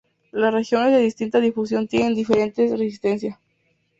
Las 0.31 0.51
regiones 0.51 0.91
de 0.93 0.97
distinta 1.03 1.39
difusión 1.39 1.87
tienen 1.87 2.15
diferente 2.15 2.75
resistencia. 2.75 3.39